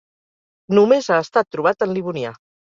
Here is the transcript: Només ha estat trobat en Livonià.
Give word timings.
Només 0.77 1.11
ha 1.11 1.19
estat 1.27 1.53
trobat 1.53 1.89
en 1.89 1.97
Livonià. 2.01 2.37